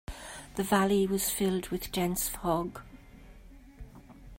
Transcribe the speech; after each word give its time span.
The 0.55 0.63
valley 0.63 1.05
was 1.05 1.29
filled 1.29 1.67
with 1.67 1.91
dense 1.91 2.27
fog. 2.27 2.81